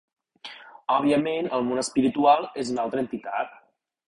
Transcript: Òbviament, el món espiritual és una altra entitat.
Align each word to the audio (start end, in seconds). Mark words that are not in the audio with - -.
Òbviament, 0.95 1.49
el 1.59 1.67
món 1.69 1.83
espiritual 1.83 2.49
és 2.65 2.73
una 2.75 2.87
altra 2.87 3.05
entitat. 3.05 3.55